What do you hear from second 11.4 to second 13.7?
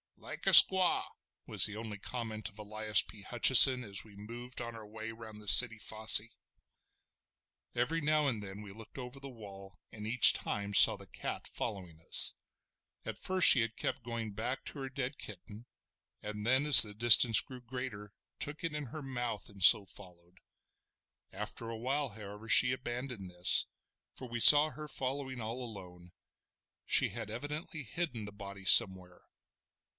following us. At first she